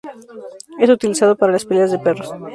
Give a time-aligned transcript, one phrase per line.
[0.79, 2.31] Es utilizado para las peleas de perros.